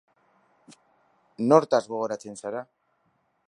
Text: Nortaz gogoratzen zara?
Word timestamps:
Nortaz 1.51 1.83
gogoratzen 1.93 2.41
zara? 2.43 2.65